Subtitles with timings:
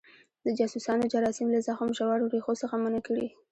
[0.45, 3.27] د جاسوسانو جراثیم له زخم ژورو ریښو څخه منع کړي.